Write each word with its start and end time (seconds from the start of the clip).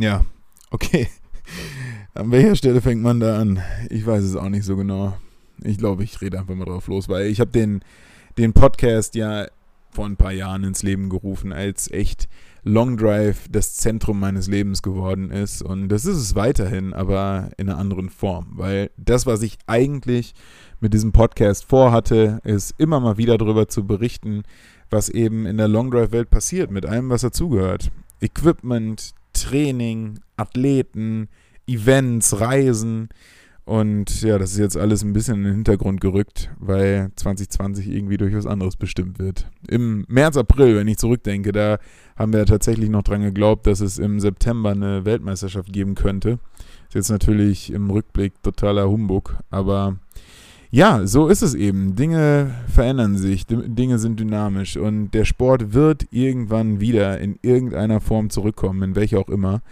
Ja, 0.00 0.24
okay. 0.70 1.08
An 2.14 2.30
welcher 2.30 2.54
Stelle 2.54 2.80
fängt 2.80 3.02
man 3.02 3.18
da 3.18 3.40
an? 3.40 3.60
Ich 3.90 4.06
weiß 4.06 4.22
es 4.22 4.36
auch 4.36 4.48
nicht 4.48 4.64
so 4.64 4.76
genau. 4.76 5.16
Ich 5.64 5.76
glaube, 5.76 6.04
ich 6.04 6.20
rede 6.20 6.38
einfach 6.38 6.54
mal 6.54 6.66
drauf 6.66 6.86
los, 6.86 7.08
weil 7.08 7.26
ich 7.26 7.40
habe 7.40 7.50
den, 7.50 7.80
den 8.36 8.52
Podcast 8.52 9.16
ja 9.16 9.48
vor 9.90 10.06
ein 10.06 10.16
paar 10.16 10.30
Jahren 10.30 10.62
ins 10.62 10.84
Leben 10.84 11.08
gerufen, 11.08 11.52
als 11.52 11.90
echt 11.90 12.28
Long 12.62 12.96
Drive 12.96 13.48
das 13.50 13.74
Zentrum 13.74 14.20
meines 14.20 14.46
Lebens 14.46 14.82
geworden 14.82 15.32
ist. 15.32 15.62
Und 15.62 15.88
das 15.88 16.04
ist 16.04 16.18
es 16.18 16.36
weiterhin, 16.36 16.94
aber 16.94 17.50
in 17.56 17.68
einer 17.68 17.78
anderen 17.78 18.08
Form. 18.08 18.52
Weil 18.52 18.90
das, 18.96 19.26
was 19.26 19.42
ich 19.42 19.58
eigentlich 19.66 20.32
mit 20.78 20.94
diesem 20.94 21.10
Podcast 21.10 21.64
vorhatte, 21.64 22.40
ist 22.44 22.72
immer 22.78 23.00
mal 23.00 23.16
wieder 23.16 23.36
darüber 23.36 23.66
zu 23.66 23.84
berichten, 23.84 24.44
was 24.90 25.08
eben 25.08 25.44
in 25.44 25.56
der 25.56 25.66
Long 25.66 25.90
Drive-Welt 25.90 26.30
passiert, 26.30 26.70
mit 26.70 26.86
allem, 26.86 27.10
was 27.10 27.22
dazugehört. 27.22 27.90
Equipment, 28.20 29.14
Training, 29.48 30.20
Athleten, 30.36 31.28
Events, 31.66 32.40
Reisen. 32.40 33.08
Und 33.64 34.22
ja, 34.22 34.38
das 34.38 34.52
ist 34.52 34.58
jetzt 34.58 34.76
alles 34.78 35.02
ein 35.02 35.12
bisschen 35.12 35.36
in 35.36 35.44
den 35.44 35.54
Hintergrund 35.56 36.00
gerückt, 36.00 36.50
weil 36.58 37.10
2020 37.16 37.86
irgendwie 37.88 38.16
durch 38.16 38.34
was 38.34 38.46
anderes 38.46 38.76
bestimmt 38.76 39.18
wird. 39.18 39.50
Im 39.68 40.06
März, 40.08 40.38
April, 40.38 40.76
wenn 40.76 40.88
ich 40.88 40.96
zurückdenke, 40.96 41.52
da 41.52 41.78
haben 42.16 42.32
wir 42.32 42.46
tatsächlich 42.46 42.88
noch 42.88 43.02
dran 43.02 43.20
geglaubt, 43.20 43.66
dass 43.66 43.80
es 43.80 43.98
im 43.98 44.20
September 44.20 44.70
eine 44.70 45.04
Weltmeisterschaft 45.04 45.70
geben 45.70 45.94
könnte. 45.94 46.38
Ist 46.88 46.94
jetzt 46.94 47.10
natürlich 47.10 47.70
im 47.70 47.90
Rückblick 47.90 48.42
totaler 48.42 48.88
Humbug, 48.88 49.36
aber 49.50 49.98
ja, 50.70 51.06
so 51.06 51.28
ist 51.28 51.42
es 51.42 51.54
eben. 51.54 51.96
Dinge 51.96 52.54
verändern 52.72 53.16
sich, 53.16 53.46
Dinge 53.46 53.98
sind 53.98 54.20
dynamisch 54.20 54.76
und 54.76 55.12
der 55.12 55.24
Sport 55.24 55.72
wird 55.72 56.06
irgendwann 56.10 56.80
wieder 56.80 57.18
in 57.20 57.38
irgendeiner 57.42 58.00
Form 58.00 58.30
zurückkommen, 58.30 58.82
in 58.82 58.96
welcher 58.96 59.18
auch 59.18 59.28
immer. 59.28 59.62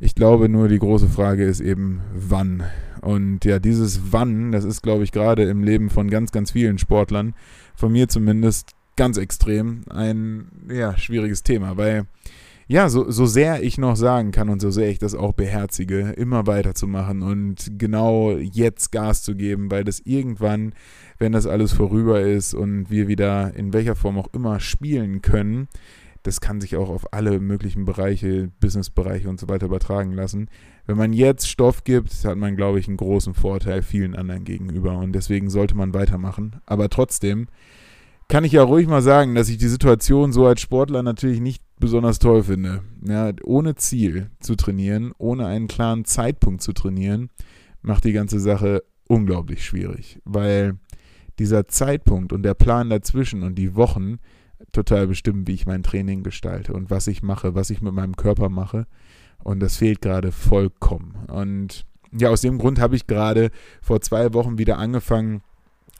Ich 0.00 0.14
glaube 0.14 0.48
nur, 0.48 0.68
die 0.68 0.78
große 0.78 1.08
Frage 1.08 1.44
ist 1.44 1.60
eben, 1.60 2.00
wann. 2.14 2.62
Und 3.00 3.44
ja, 3.44 3.58
dieses 3.58 4.12
Wann, 4.12 4.52
das 4.52 4.64
ist, 4.64 4.82
glaube 4.82 5.04
ich, 5.04 5.12
gerade 5.12 5.42
im 5.44 5.62
Leben 5.62 5.90
von 5.90 6.08
ganz, 6.08 6.32
ganz 6.32 6.52
vielen 6.52 6.78
Sportlern, 6.78 7.34
von 7.74 7.92
mir 7.92 8.08
zumindest 8.08 8.70
ganz 8.96 9.16
extrem, 9.16 9.82
ein 9.90 10.46
ja, 10.70 10.96
schwieriges 10.96 11.42
Thema, 11.42 11.76
weil 11.76 12.06
ja, 12.66 12.88
so, 12.88 13.10
so 13.10 13.26
sehr 13.26 13.62
ich 13.62 13.78
noch 13.78 13.96
sagen 13.96 14.30
kann 14.30 14.48
und 14.48 14.60
so 14.60 14.70
sehr 14.70 14.88
ich 14.88 14.98
das 14.98 15.14
auch 15.14 15.32
beherzige, 15.32 16.10
immer 16.16 16.46
weiterzumachen 16.46 17.22
und 17.22 17.78
genau 17.78 18.36
jetzt 18.38 18.90
Gas 18.90 19.22
zu 19.22 19.34
geben, 19.34 19.70
weil 19.70 19.84
das 19.84 20.00
irgendwann, 20.00 20.72
wenn 21.18 21.32
das 21.32 21.46
alles 21.46 21.72
vorüber 21.72 22.22
ist 22.22 22.54
und 22.54 22.90
wir 22.90 23.06
wieder 23.08 23.54
in 23.54 23.72
welcher 23.72 23.96
Form 23.96 24.18
auch 24.18 24.32
immer 24.32 24.60
spielen 24.60 25.20
können, 25.20 25.68
das 26.22 26.40
kann 26.40 26.62
sich 26.62 26.76
auch 26.76 26.88
auf 26.88 27.12
alle 27.12 27.38
möglichen 27.38 27.84
Bereiche, 27.84 28.50
Businessbereiche 28.58 29.28
und 29.28 29.38
so 29.38 29.48
weiter 29.50 29.66
übertragen 29.66 30.12
lassen. 30.12 30.48
Wenn 30.86 30.96
man 30.96 31.12
jetzt 31.12 31.48
Stoff 31.48 31.84
gibt, 31.84 32.24
hat 32.24 32.38
man, 32.38 32.56
glaube 32.56 32.78
ich, 32.78 32.88
einen 32.88 32.96
großen 32.96 33.34
Vorteil 33.34 33.82
vielen 33.82 34.16
anderen 34.16 34.44
gegenüber 34.44 34.96
und 34.96 35.12
deswegen 35.12 35.50
sollte 35.50 35.76
man 35.76 35.92
weitermachen. 35.92 36.56
Aber 36.64 36.88
trotzdem 36.88 37.48
kann 38.28 38.44
ich 38.44 38.52
ja 38.52 38.62
ruhig 38.62 38.86
mal 38.86 39.02
sagen, 39.02 39.34
dass 39.34 39.50
ich 39.50 39.58
die 39.58 39.68
Situation 39.68 40.32
so 40.32 40.46
als 40.46 40.62
Sportler 40.62 41.02
natürlich 41.02 41.40
nicht 41.40 41.62
besonders 41.78 42.18
toll 42.18 42.42
finde. 42.42 42.82
Ja, 43.06 43.32
ohne 43.42 43.74
Ziel 43.74 44.30
zu 44.40 44.54
trainieren, 44.54 45.12
ohne 45.18 45.46
einen 45.46 45.68
klaren 45.68 46.04
Zeitpunkt 46.04 46.62
zu 46.62 46.72
trainieren, 46.72 47.30
macht 47.82 48.04
die 48.04 48.12
ganze 48.12 48.40
Sache 48.40 48.82
unglaublich 49.08 49.64
schwierig, 49.64 50.20
weil 50.24 50.78
dieser 51.38 51.66
Zeitpunkt 51.66 52.32
und 52.32 52.42
der 52.42 52.54
Plan 52.54 52.90
dazwischen 52.90 53.42
und 53.42 53.56
die 53.56 53.74
Wochen 53.74 54.18
total 54.72 55.06
bestimmen, 55.06 55.46
wie 55.46 55.54
ich 55.54 55.66
mein 55.66 55.82
Training 55.82 56.22
gestalte 56.22 56.72
und 56.72 56.90
was 56.90 57.06
ich 57.06 57.22
mache, 57.22 57.54
was 57.54 57.70
ich 57.70 57.82
mit 57.82 57.92
meinem 57.92 58.16
Körper 58.16 58.48
mache. 58.48 58.86
Und 59.42 59.60
das 59.60 59.76
fehlt 59.76 60.00
gerade 60.00 60.32
vollkommen. 60.32 61.16
Und 61.26 61.84
ja, 62.12 62.30
aus 62.30 62.40
dem 62.40 62.58
Grund 62.58 62.80
habe 62.80 62.96
ich 62.96 63.06
gerade 63.06 63.50
vor 63.82 64.00
zwei 64.00 64.32
Wochen 64.32 64.58
wieder 64.58 64.78
angefangen, 64.78 65.42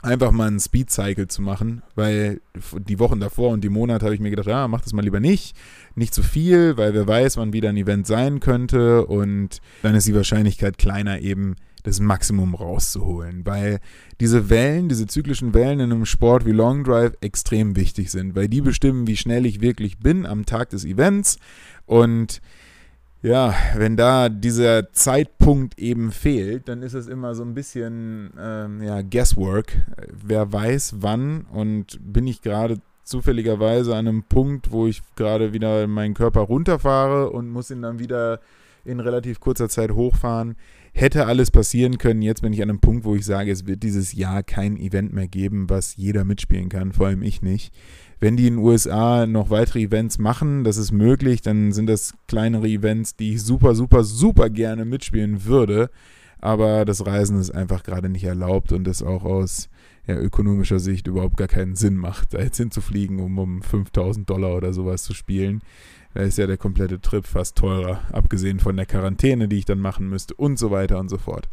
einfach 0.05 0.31
mal 0.31 0.47
einen 0.47 0.61
Speed 0.61 0.91
Cycle 0.91 1.29
zu 1.29 1.43
machen, 1.43 1.83
weil 1.95 2.41
die 2.87 2.99
Wochen 2.99 3.21
davor 3.21 3.51
und 3.51 3.63
die 3.65 3.69
Monate 3.69 4.05
habe 4.05 4.15
ich 4.15 4.21
mir 4.21 4.31
gedacht, 4.31 4.49
ah, 4.49 4.69
mach 4.69 4.83
das 4.83 4.93
mal 4.93 5.03
lieber 5.03 5.21
nicht, 5.21 5.57
nicht 5.95 6.15
zu 6.15 6.23
viel, 6.23 6.77
weil 6.77 6.95
wer 6.95 7.09
weiß, 7.09 7.37
wann 7.37 7.53
wieder 7.53 7.71
ein 7.71 7.77
Event 7.77 8.07
sein 8.07 8.41
könnte 8.41 9.07
und 9.07 9.61
dann 9.83 9.95
ist 9.95 10.07
die 10.07 10.15
Wahrscheinlichkeit 10.15 10.79
kleiner 10.79 11.21
eben 11.21 11.57
das 11.85 12.01
Maximum 12.01 12.55
rauszuholen, 12.55 13.45
weil 13.45 13.79
diese 14.21 14.49
Wellen, 14.49 14.89
diese 14.89 15.07
zyklischen 15.07 15.53
Wellen 15.55 15.81
in 15.81 15.93
einem 15.93 16.07
Sport 16.07 16.47
wie 16.47 16.53
Long 16.53 16.83
Drive 16.83 17.13
extrem 17.21 17.77
wichtig 17.77 18.11
sind, 18.11 18.35
weil 18.35 18.49
die 18.49 18.63
bestimmen, 18.63 19.07
wie 19.07 19.17
schnell 19.17 19.45
ich 19.47 19.61
wirklich 19.61 19.99
bin 19.99 20.25
am 20.27 20.47
Tag 20.47 20.71
des 20.71 20.85
Events 20.85 21.39
und 21.85 22.41
ja, 23.25 23.55
wenn 23.75 23.97
da 23.97 24.29
dieser 24.29 24.93
Zeitpunkt 24.93 25.79
eben 25.79 26.13
fehlt, 26.13 26.69
dann 26.69 26.83
ist 26.83 26.93
es 26.93 27.09
immer 27.09 27.35
so 27.35 27.43
ein 27.43 27.55
bisschen 27.55 28.31
ähm, 28.39 28.83
ja, 28.83 29.01
Guesswork. 29.01 29.73
Wer 30.13 30.53
weiß 30.53 30.97
wann 30.99 31.47
und 31.51 31.99
bin 32.03 32.27
ich 32.27 32.43
gerade 32.43 32.77
zufälligerweise 33.03 33.97
an 33.97 34.09
einem 34.09 34.25
Punkt, 34.25 34.73
wo 34.73 34.87
ich 34.87 35.01
gerade 35.17 35.55
wieder 35.55 35.87
meinen 35.87 36.13
Körper 36.13 36.43
runterfahre 36.43 37.31
und 37.31 37.49
muss 37.49 37.71
ihn 37.71 37.81
dann 37.81 37.99
wieder 37.99 38.41
in 38.85 39.01
relativ 39.01 39.41
kurzer 39.41 39.69
Zeit 39.69 39.93
hochfahren. 39.93 40.57
Hätte 40.93 41.27
alles 41.27 41.51
passieren 41.51 41.99
können. 41.99 42.23
Jetzt 42.23 42.43
bin 42.43 42.53
ich 42.53 42.63
an 42.63 42.71
einem 42.71 42.81
Punkt, 42.81 43.05
wo 43.05 43.15
ich 43.17 43.25
sage, 43.25 43.51
es 43.51 43.67
wird 43.67 43.83
dieses 43.83 44.13
Jahr 44.13 44.43
kein 44.43 44.77
Event 44.77 45.13
mehr 45.13 45.27
geben, 45.27 45.69
was 45.69 45.97
jeder 45.97 46.25
mitspielen 46.25 46.69
kann, 46.69 46.93
vor 46.93 47.09
allem 47.09 47.23
ich 47.23 47.43
nicht. 47.43 47.75
Wenn 48.21 48.37
die 48.37 48.47
in 48.47 48.55
den 48.55 48.65
USA 48.65 49.27
noch 49.27 49.51
weitere 49.51 49.83
Events 49.83 50.19
machen, 50.19 50.65
das 50.65 50.77
ist 50.77 50.93
möglich, 50.93 51.43
dann 51.43 51.73
sind 51.73 51.87
das 51.87 52.15
kleinere 52.29 52.69
Events, 52.69 53.17
die 53.17 53.35
ich 53.35 53.43
super, 53.43 53.75
super, 53.75 54.05
super 54.05 54.51
gerne 54.51 54.85
mitspielen 54.85 55.45
würde. 55.45 55.91
Aber 56.39 56.85
das 56.85 57.05
Reisen 57.05 57.41
ist 57.41 57.51
einfach 57.51 57.83
gerade 57.83 58.09
nicht 58.09 58.25
erlaubt 58.25 58.73
und 58.73 58.85
das 58.85 59.03
auch 59.03 59.25
aus 59.25 59.69
ja, 60.07 60.17
ökonomischer 60.17 60.79
Sicht 60.79 61.07
überhaupt 61.07 61.37
gar 61.37 61.49
keinen 61.49 61.77
Sinn 61.77 61.97
macht, 61.97 62.35
da 62.35 62.41
jetzt 62.41 62.59
hinzufliegen, 62.59 63.21
um 63.21 63.39
um 63.39 63.63
5000 63.63 64.29
Dollar 64.29 64.55
oder 64.57 64.73
sowas 64.73 65.03
zu 65.03 65.15
spielen. 65.15 65.63
Da 66.13 66.23
ist 66.23 66.39
ja 66.39 66.47
der 66.47 66.59
komplette 66.59 67.01
Trip 67.01 67.27
fast 67.27 67.57
teurer, 67.57 68.01
abgesehen 68.13 68.61
von 68.61 68.77
der 68.77 68.87
Quarantäne, 68.87 69.49
die 69.49 69.59
ich 69.59 69.65
dann 69.65 69.81
machen 69.81 70.09
müsste 70.09 70.35
und 70.35 70.59
so 70.59 70.71
weiter 70.71 71.01
und 71.01 71.09
so 71.09 71.19
fort. 71.19 71.49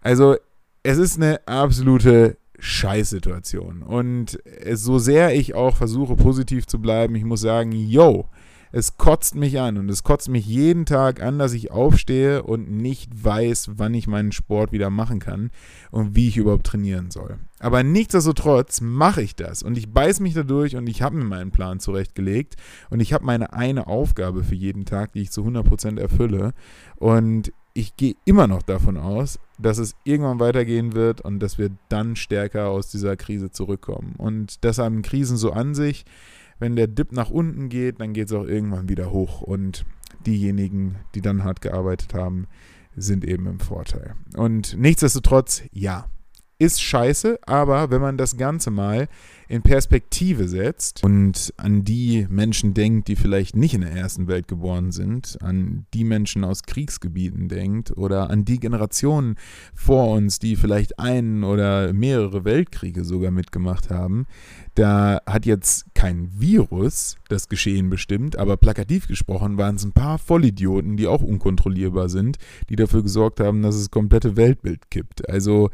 Also 0.00 0.36
es 0.82 0.98
ist 0.98 1.16
eine 1.16 1.46
absolute 1.46 2.38
Scheißsituation. 2.58 3.82
Und 3.82 4.38
so 4.72 4.98
sehr 4.98 5.34
ich 5.34 5.54
auch 5.54 5.76
versuche, 5.76 6.16
positiv 6.16 6.66
zu 6.66 6.80
bleiben, 6.80 7.14
ich 7.14 7.24
muss 7.24 7.40
sagen, 7.40 7.72
yo, 7.72 8.28
es 8.72 8.96
kotzt 8.96 9.34
mich 9.34 9.60
an 9.60 9.78
und 9.78 9.88
es 9.88 10.02
kotzt 10.02 10.28
mich 10.28 10.46
jeden 10.46 10.86
Tag 10.86 11.22
an, 11.22 11.38
dass 11.38 11.52
ich 11.52 11.70
aufstehe 11.70 12.42
und 12.42 12.70
nicht 12.70 13.24
weiß, 13.24 13.72
wann 13.76 13.94
ich 13.94 14.06
meinen 14.06 14.32
Sport 14.32 14.72
wieder 14.72 14.90
machen 14.90 15.18
kann 15.18 15.50
und 15.90 16.14
wie 16.14 16.28
ich 16.28 16.36
überhaupt 16.36 16.66
trainieren 16.66 17.10
soll. 17.10 17.38
Aber 17.58 17.82
nichtsdestotrotz 17.82 18.80
mache 18.80 19.22
ich 19.22 19.36
das 19.36 19.62
und 19.62 19.76
ich 19.76 19.92
beiß 19.92 20.20
mich 20.20 20.34
dadurch 20.34 20.76
und 20.76 20.88
ich 20.88 21.02
habe 21.02 21.16
mir 21.16 21.24
meinen 21.24 21.50
Plan 21.50 21.80
zurechtgelegt 21.80 22.56
und 22.88 23.00
ich 23.00 23.12
habe 23.12 23.24
meine 23.24 23.52
eine 23.52 23.86
Aufgabe 23.86 24.44
für 24.44 24.54
jeden 24.54 24.84
Tag, 24.84 25.12
die 25.12 25.22
ich 25.22 25.30
zu 25.30 25.42
100% 25.42 25.98
erfülle 25.98 26.52
und 26.96 27.52
ich 27.72 27.96
gehe 27.96 28.16
immer 28.24 28.46
noch 28.46 28.62
davon 28.62 28.96
aus, 28.96 29.38
dass 29.58 29.78
es 29.78 29.94
irgendwann 30.04 30.40
weitergehen 30.40 30.94
wird 30.94 31.20
und 31.20 31.40
dass 31.40 31.58
wir 31.58 31.70
dann 31.88 32.16
stärker 32.16 32.68
aus 32.68 32.88
dieser 32.88 33.16
Krise 33.16 33.50
zurückkommen. 33.50 34.14
Und 34.18 34.64
das 34.64 34.78
haben 34.78 35.02
Krisen 35.02 35.36
so 35.36 35.52
an 35.52 35.74
sich. 35.74 36.04
Wenn 36.60 36.76
der 36.76 36.86
Dip 36.86 37.10
nach 37.10 37.30
unten 37.30 37.68
geht, 37.68 38.00
dann 38.00 38.12
geht 38.12 38.26
es 38.28 38.32
auch 38.32 38.44
irgendwann 38.44 38.88
wieder 38.88 39.10
hoch. 39.10 39.40
Und 39.40 39.84
diejenigen, 40.26 40.96
die 41.14 41.22
dann 41.22 41.42
hart 41.42 41.60
gearbeitet 41.60 42.14
haben, 42.14 42.46
sind 42.94 43.24
eben 43.24 43.46
im 43.46 43.58
Vorteil. 43.58 44.14
Und 44.36 44.76
nichtsdestotrotz, 44.78 45.62
ja, 45.72 46.06
ist 46.60 46.82
scheiße, 46.82 47.38
aber 47.46 47.90
wenn 47.90 48.02
man 48.02 48.18
das 48.18 48.36
Ganze 48.36 48.70
mal 48.70 49.08
in 49.48 49.62
Perspektive 49.62 50.46
setzt 50.46 51.02
und 51.02 51.52
an 51.56 51.84
die 51.84 52.26
Menschen 52.28 52.74
denkt, 52.74 53.08
die 53.08 53.16
vielleicht 53.16 53.56
nicht 53.56 53.74
in 53.74 53.80
der 53.80 53.90
ersten 53.90 54.28
Welt 54.28 54.46
geboren 54.46 54.92
sind, 54.92 55.38
an 55.42 55.86
die 55.94 56.04
Menschen 56.04 56.44
aus 56.44 56.62
Kriegsgebieten 56.62 57.48
denkt 57.48 57.96
oder 57.96 58.30
an 58.30 58.44
die 58.44 58.60
Generationen 58.60 59.36
vor 59.74 60.10
uns, 60.10 60.38
die 60.38 60.54
vielleicht 60.54 61.00
einen 61.00 61.44
oder 61.44 61.94
mehrere 61.94 62.44
Weltkriege 62.44 63.04
sogar 63.04 63.30
mitgemacht 63.30 63.90
haben, 63.90 64.26
da 64.74 65.20
hat 65.26 65.46
jetzt 65.46 65.86
kein 65.94 66.28
Virus 66.38 67.16
das 67.28 67.48
Geschehen 67.48 67.90
bestimmt, 67.90 68.36
aber 68.36 68.58
plakativ 68.58 69.08
gesprochen 69.08 69.56
waren 69.56 69.76
es 69.76 69.84
ein 69.84 69.92
paar 69.92 70.18
Vollidioten, 70.18 70.96
die 70.96 71.06
auch 71.06 71.22
unkontrollierbar 71.22 72.10
sind, 72.10 72.36
die 72.68 72.76
dafür 72.76 73.02
gesorgt 73.02 73.40
haben, 73.40 73.62
dass 73.62 73.78
das 73.78 73.90
komplette 73.90 74.36
Weltbild 74.36 74.90
kippt. 74.90 75.28
Also 75.28 75.70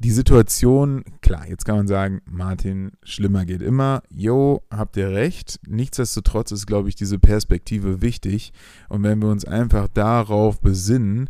die 0.00 0.12
Situation, 0.12 1.04
klar, 1.22 1.48
jetzt 1.48 1.64
kann 1.64 1.76
man 1.76 1.88
sagen, 1.88 2.20
Martin, 2.30 2.92
schlimmer 3.02 3.44
geht 3.44 3.62
immer. 3.62 4.02
Jo, 4.10 4.62
habt 4.70 4.96
ihr 4.96 5.10
recht. 5.10 5.58
Nichtsdestotrotz 5.66 6.52
ist, 6.52 6.66
glaube 6.66 6.88
ich, 6.88 6.94
diese 6.94 7.18
Perspektive 7.18 8.00
wichtig. 8.00 8.52
Und 8.88 9.02
wenn 9.02 9.20
wir 9.20 9.28
uns 9.28 9.44
einfach 9.44 9.88
darauf 9.88 10.60
besinnen, 10.60 11.28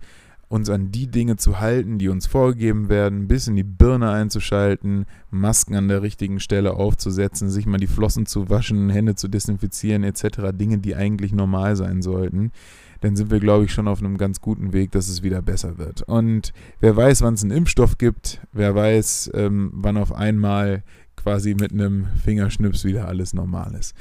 uns 0.49 0.71
an 0.71 0.91
die 0.91 1.07
Dinge 1.09 1.37
zu 1.37 1.61
halten, 1.61 1.99
die 1.99 2.09
uns 2.09 2.27
vorgegeben 2.27 2.89
werden, 2.89 3.21
ein 3.21 3.29
bisschen 3.29 3.55
die 3.55 3.65
Birne 3.65 4.11
einzuschalten, 4.11 5.07
Masken 5.31 5.75
an 5.75 5.89
der 5.89 6.03
richtigen 6.03 6.41
Stelle 6.41 6.75
aufzusetzen, 6.75 7.51
sich 7.51 7.67
mal 7.67 7.79
die 7.79 7.87
Flossen 7.87 8.27
zu 8.27 8.49
waschen, 8.49 8.89
Hände 8.89 9.15
zu 9.15 9.29
desinfizieren 9.29 10.05
etc., 10.05 10.53
Dinge, 10.53 10.79
die 10.79 10.97
eigentlich 10.97 11.33
normal 11.33 11.77
sein 11.77 12.01
sollten, 12.01 12.51
dann 13.01 13.15
sind 13.15 13.31
wir, 13.31 13.41
glaube 13.41 13.65
ich, 13.65 13.73
schon 13.73 13.89
auf 13.89 14.01
einem 14.01 14.17
ganz 14.17 14.41
guten 14.41 14.73
Weg, 14.73 14.91
dass 14.91 15.09
es 15.09 15.23
wieder 15.23 15.43
besser 15.43 15.79
wird. 15.79 16.03
Und 16.03 16.53
wer 16.81 16.97
weiß, 16.97 17.23
wann 17.23 17.35
es 17.35 17.43
einen 17.43 17.53
Impfstoff 17.53 17.99
gibt, 17.99 18.41
wer 18.53 18.75
weiß, 18.75 19.31
ähm, 19.35 19.71
wann 19.75 19.97
auf 19.97 20.13
einmal 20.13 20.83
quasi 21.29 21.55
mit 21.55 21.75
einem 21.75 22.07
Fingerschnips 22.25 22.85
wieder 22.85 23.07
alles 23.07 23.35
normal 23.35 23.75
ist. 23.79 23.95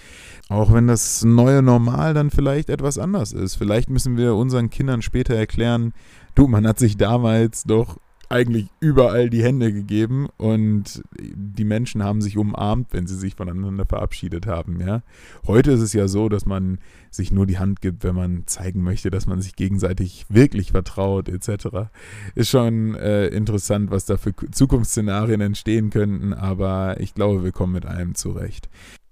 Auch 0.48 0.72
wenn 0.72 0.88
das 0.88 1.26
neue 1.26 1.62
Normal 1.62 2.14
dann 2.14 2.30
vielleicht 2.30 2.70
etwas 2.70 2.98
anders 2.98 3.34
ist. 3.34 3.56
Vielleicht 3.56 3.90
müssen 3.90 4.16
wir 4.16 4.34
unseren 4.36 4.70
Kindern 4.70 5.02
später 5.02 5.36
erklären, 5.36 5.92
du, 6.36 6.48
man 6.48 6.66
hat 6.66 6.80
sich 6.80 6.96
damals 6.96 7.64
doch 7.64 7.98
eigentlich 8.30 8.68
überall 8.80 9.30
die 9.30 9.44
Hände 9.44 9.72
gegeben 9.72 10.28
und 10.38 11.02
die 11.18 11.64
Menschen 11.64 12.04
haben 12.04 12.22
sich 12.22 12.38
umarmt, 12.38 12.88
wenn 12.92 13.08
sie 13.08 13.16
sich 13.16 13.36
voneinander 13.36 13.86
verabschiedet 13.86 14.48
haben, 14.48 14.82
ja. 14.82 15.02
Heute 15.46 15.72
ist 15.72 15.82
es 15.82 15.94
ja 15.94 16.08
so, 16.08 16.28
dass 16.28 16.46
man 16.46 16.80
sich 17.10 17.32
nur 17.32 17.46
die 17.46 17.58
Hand 17.58 17.82
gibt, 17.82 18.04
wenn 18.04 18.16
man 18.16 18.44
zeigen 18.46 18.84
möchte, 18.84 19.10
dass 19.10 19.28
man 19.28 19.42
sich 19.42 19.56
gegenseitig 19.56 20.26
wirklich 20.30 20.72
vertraut, 20.72 21.30
etc. 21.30 21.90
Ist 22.36 22.50
schon 22.50 22.96
äh, 22.96 23.28
interessant, 23.28 23.92
was 23.92 24.06
da 24.06 24.18
für 24.18 24.34
Zukunftsszenarien 24.52 25.42
entstehen 25.42 25.90
könnten, 25.90 26.34
aber 26.34 27.00
ich 27.00 27.14
glaube, 27.14 27.44
wir 27.44 27.52
kommen 27.52 27.74
mit 27.74 27.86
allem 27.86 28.16
zurecht 28.16 28.70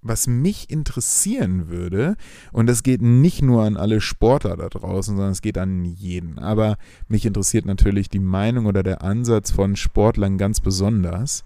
was 0.08 0.28
mich 0.28 0.70
interessieren 0.70 1.70
würde, 1.70 2.16
und 2.52 2.68
das 2.68 2.84
geht 2.84 3.02
nicht 3.02 3.42
nur 3.42 3.64
an 3.64 3.76
alle 3.76 4.02
Sportler 4.02 4.56
da 4.56 4.70
draußen, 4.70 5.16
sondern 5.16 5.32
es 5.32 5.42
geht 5.42 5.58
an 5.58 5.84
jeden. 5.84 6.38
Aber 6.40 6.78
mich 7.08 7.26
interessiert 7.26 7.66
natürlich 7.66 8.10
die 8.10 8.20
Meinung 8.20 8.68
oder 8.68 8.84
der 8.84 9.02
Ansatz 9.04 9.52
von 9.52 9.76
Sportlern 9.76 10.38
ganz 10.38 10.60
besonders. 10.60 11.44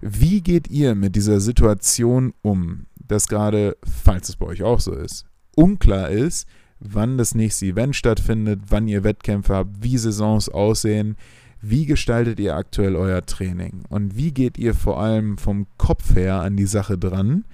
Wie 0.00 0.40
geht 0.42 0.68
ihr 0.68 0.94
mit 0.94 1.16
dieser 1.16 1.40
Situation 1.40 2.34
um, 2.42 2.86
dass 2.96 3.28
gerade, 3.28 3.76
falls 3.84 4.28
es 4.28 4.36
bei 4.36 4.46
euch 4.46 4.62
auch 4.62 4.80
so 4.80 4.92
ist, 4.92 5.26
unklar 5.56 6.10
ist, 6.10 6.46
wann 6.80 7.16
das 7.16 7.34
nächste 7.34 7.66
Event 7.66 7.96
stattfindet, 7.96 8.60
wann 8.68 8.88
ihr 8.88 9.04
Wettkämpfe 9.04 9.54
habt, 9.54 9.82
wie 9.82 9.96
Saisons 9.96 10.48
aussehen, 10.48 11.16
wie 11.60 11.86
gestaltet 11.86 12.40
ihr 12.40 12.56
aktuell 12.56 12.96
euer 12.96 13.24
Training 13.24 13.84
und 13.88 14.16
wie 14.16 14.32
geht 14.32 14.58
ihr 14.58 14.74
vor 14.74 15.00
allem 15.00 15.38
vom 15.38 15.66
Kopf 15.78 16.16
her 16.16 16.40
an 16.40 16.56
die 16.56 16.66
Sache 16.66 16.98
dran, 16.98 17.44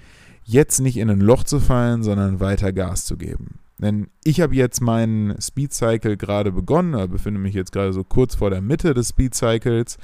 jetzt 0.49 0.79
nicht 0.79 0.97
in 0.97 1.09
ein 1.09 1.21
Loch 1.21 1.43
zu 1.43 1.59
fallen, 1.59 2.03
sondern 2.03 2.39
weiter 2.39 2.73
Gas 2.73 3.05
zu 3.05 3.17
geben. 3.17 3.59
Denn 3.77 4.07
ich 4.23 4.41
habe 4.41 4.55
jetzt 4.55 4.81
meinen 4.81 5.39
Speed 5.41 5.73
Cycle 5.73 6.17
gerade 6.17 6.51
begonnen, 6.51 6.95
oder 6.95 7.07
befinde 7.07 7.39
mich 7.39 7.53
jetzt 7.53 7.71
gerade 7.71 7.93
so 7.93 8.03
kurz 8.03 8.35
vor 8.35 8.49
der 8.49 8.61
Mitte 8.61 8.93
des 8.93 9.09
Speed 9.09 9.35
Cycles 9.35 9.97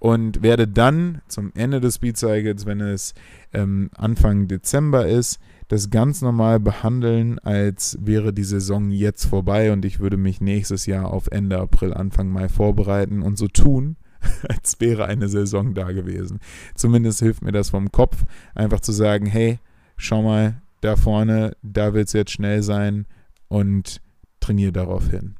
und 0.00 0.42
werde 0.42 0.66
dann 0.66 1.20
zum 1.28 1.52
Ende 1.54 1.80
des 1.80 1.96
Speed 1.96 2.16
Cycles, 2.16 2.66
wenn 2.66 2.80
es 2.80 3.14
ähm, 3.52 3.90
Anfang 3.94 4.48
Dezember 4.48 5.06
ist, 5.06 5.38
das 5.68 5.90
ganz 5.90 6.20
normal 6.20 6.58
behandeln, 6.58 7.38
als 7.38 7.96
wäre 8.00 8.32
die 8.32 8.44
Saison 8.44 8.90
jetzt 8.90 9.26
vorbei 9.26 9.72
und 9.72 9.84
ich 9.84 10.00
würde 10.00 10.16
mich 10.16 10.40
nächstes 10.40 10.86
Jahr 10.86 11.12
auf 11.12 11.28
Ende 11.28 11.58
April, 11.58 11.94
Anfang 11.94 12.28
Mai 12.28 12.48
vorbereiten 12.48 13.22
und 13.22 13.38
so 13.38 13.46
tun, 13.46 13.96
als 14.48 14.80
wäre 14.80 15.04
eine 15.04 15.28
Saison 15.28 15.74
da 15.74 15.92
gewesen. 15.92 16.40
Zumindest 16.74 17.20
hilft 17.20 17.42
mir 17.42 17.52
das 17.52 17.70
vom 17.70 17.92
Kopf, 17.92 18.24
einfach 18.54 18.80
zu 18.80 18.90
sagen, 18.90 19.26
hey, 19.26 19.60
schau 20.02 20.22
mal, 20.22 20.60
da 20.80 20.96
vorne, 20.96 21.56
da 21.62 21.94
wird 21.94 22.08
es 22.08 22.12
jetzt 22.12 22.32
schnell 22.32 22.62
sein 22.62 23.06
und 23.48 24.00
trainiere 24.40 24.72
darauf 24.72 25.08
hin. 25.08 25.36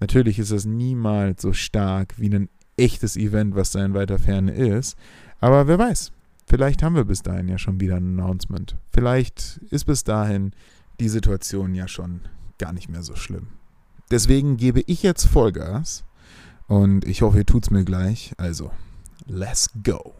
Natürlich 0.00 0.38
ist 0.38 0.50
es 0.50 0.64
niemals 0.64 1.42
so 1.42 1.52
stark 1.52 2.18
wie 2.18 2.34
ein 2.34 2.48
echtes 2.76 3.16
Event, 3.16 3.54
was 3.54 3.70
da 3.70 3.84
in 3.84 3.94
weiter 3.94 4.18
Ferne 4.18 4.52
ist, 4.52 4.96
aber 5.40 5.68
wer 5.68 5.78
weiß, 5.78 6.12
vielleicht 6.46 6.82
haben 6.82 6.96
wir 6.96 7.04
bis 7.04 7.22
dahin 7.22 7.48
ja 7.48 7.58
schon 7.58 7.80
wieder 7.80 7.96
ein 7.96 8.18
Announcement. 8.18 8.76
Vielleicht 8.92 9.58
ist 9.70 9.84
bis 9.84 10.02
dahin 10.04 10.52
die 10.98 11.08
Situation 11.08 11.74
ja 11.74 11.86
schon 11.86 12.22
gar 12.58 12.72
nicht 12.72 12.88
mehr 12.88 13.02
so 13.02 13.14
schlimm. 13.14 13.48
Deswegen 14.10 14.56
gebe 14.56 14.82
ich 14.86 15.02
jetzt 15.02 15.26
Vollgas 15.26 16.04
und 16.66 17.04
ich 17.04 17.22
hoffe, 17.22 17.38
ihr 17.38 17.46
tut 17.46 17.64
es 17.64 17.70
mir 17.70 17.84
gleich. 17.84 18.32
Also, 18.38 18.72
let's 19.26 19.70
go. 19.84 20.19